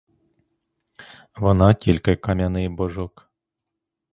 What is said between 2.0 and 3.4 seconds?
кам'яний божок.